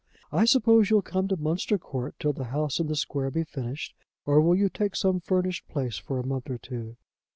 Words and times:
"I 0.31 0.45
suppose 0.45 0.89
you'll 0.89 1.03
come 1.03 1.27
to 1.27 1.37
Munster 1.37 1.77
Court 1.77 2.15
till 2.19 2.33
the 2.33 2.45
house 2.45 2.79
in 2.79 2.87
the 2.87 2.95
square 2.95 3.29
be 3.29 3.43
finished. 3.43 3.93
Or 4.25 4.41
will 4.41 4.55
you 4.55 4.67
take 4.67 4.95
some 4.95 5.19
furnished 5.19 5.67
place 5.67 5.99
for 5.99 6.17
a 6.17 6.25
month 6.25 6.49
or 6.49 6.57
two? 6.57 6.97